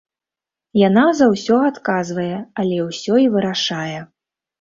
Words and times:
Яна 0.87 1.01
за 1.19 1.25
ўсё 1.33 1.57
адказвае, 1.71 2.39
але 2.63 2.79
ўсё 2.87 3.13
і 3.25 3.29
вырашае. 3.37 3.99